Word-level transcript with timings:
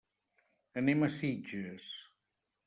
Anem 0.81 1.05
a 1.09 1.09
Sitges. 1.17 1.93